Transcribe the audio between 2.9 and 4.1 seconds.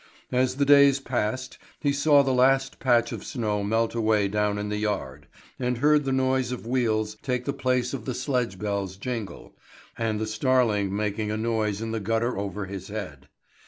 of snow melt